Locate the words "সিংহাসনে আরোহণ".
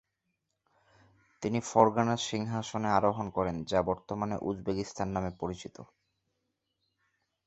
2.29-3.27